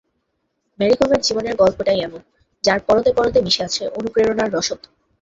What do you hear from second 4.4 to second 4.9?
রসদ।